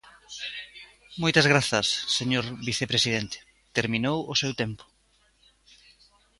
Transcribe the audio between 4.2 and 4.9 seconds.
o seu tempo.